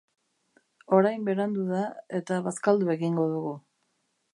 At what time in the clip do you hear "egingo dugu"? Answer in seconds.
2.99-3.59